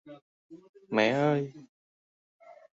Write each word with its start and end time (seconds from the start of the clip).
Mẹ 0.95 1.07
ơi 1.11 1.51